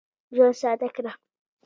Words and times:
ژوند 0.35 0.55
ساده 0.61 0.87
کړه. 0.95 1.11